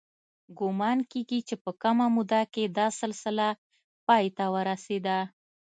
ګومان 0.59 0.99
کېږي 1.11 1.39
چې 1.47 1.55
په 1.63 1.71
کمه 1.81 2.05
موده 2.15 2.41
کې 2.53 2.63
دا 2.77 2.87
سلسله 2.99 3.47
پای 4.07 4.25
ته 4.37 4.45
ورسېده 4.53 5.17